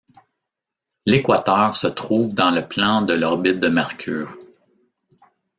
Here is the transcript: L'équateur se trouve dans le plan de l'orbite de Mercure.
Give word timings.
L'équateur 1.05 1.75
se 1.77 1.85
trouve 1.85 2.33
dans 2.33 2.49
le 2.49 2.67
plan 2.67 3.03
de 3.03 3.13
l'orbite 3.13 3.59
de 3.59 3.67
Mercure. 3.67 4.35